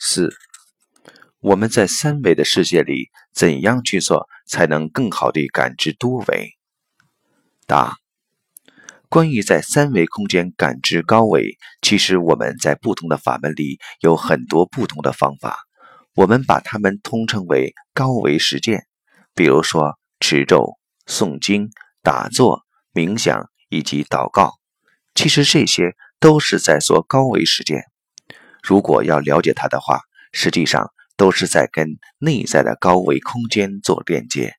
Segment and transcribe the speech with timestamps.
[0.00, 0.32] 四，
[1.40, 6.52] 我们在三维的世界里怎样去做才能更好地感知多维？
[7.66, 7.96] 答：
[9.08, 15.58] 关于在三维空间感知高维，其实我们在不同的法门里有很多不同的方法，
[16.14, 18.86] 我们把它们通称为高维实践。
[19.34, 21.70] 比如说持咒、诵经、
[22.02, 22.62] 打坐、
[22.92, 24.54] 冥想以及祷告，
[25.14, 27.82] 其实这些都是在做高维实践。
[28.68, 30.00] 如果要了解它的话，
[30.30, 34.57] 实际上都是在跟内在的高维空间做链接。